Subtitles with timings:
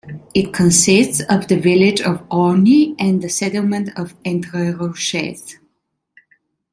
[0.33, 5.57] It consists of the village of Orny and the settlement of Entreroches.